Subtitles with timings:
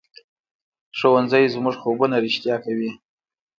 [0.97, 2.91] ښوونځی زموږ خوبونه رښتیا کوي